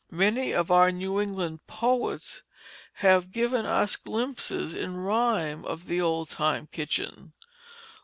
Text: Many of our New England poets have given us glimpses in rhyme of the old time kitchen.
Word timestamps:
Many 0.09 0.51
of 0.51 0.71
our 0.71 0.91
New 0.91 1.21
England 1.21 1.67
poets 1.67 2.41
have 3.05 3.31
given 3.31 3.67
us 3.67 3.95
glimpses 3.95 4.73
in 4.73 4.97
rhyme 4.97 5.63
of 5.63 5.85
the 5.85 6.01
old 6.01 6.29
time 6.31 6.67
kitchen. 6.71 7.33